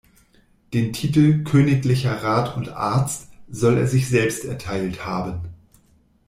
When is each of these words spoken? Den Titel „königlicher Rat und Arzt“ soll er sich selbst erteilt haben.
Den 0.73 0.93
Titel 0.93 1.43
„königlicher 1.43 2.23
Rat 2.23 2.57
und 2.57 2.69
Arzt“ 2.69 3.27
soll 3.47 3.77
er 3.77 3.85
sich 3.85 4.09
selbst 4.09 4.45
erteilt 4.45 5.05
haben. 5.05 5.49